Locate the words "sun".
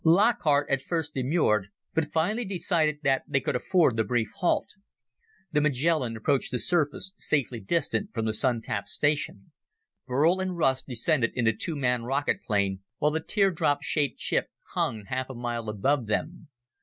8.33-8.63